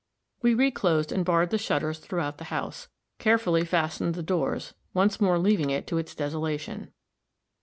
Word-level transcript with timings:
We 0.41 0.55
reclosed 0.55 1.11
and 1.11 1.23
barred 1.23 1.51
the 1.51 1.59
shutters 1.59 1.99
throughout 1.99 2.39
the 2.39 2.45
house, 2.45 2.87
carefully 3.19 3.63
fastened 3.63 4.15
the 4.15 4.23
doors, 4.23 4.73
once 4.95 5.21
more 5.21 5.37
leaving 5.37 5.69
it 5.69 5.85
to 5.85 5.99
its 5.99 6.15
desolation. 6.15 6.91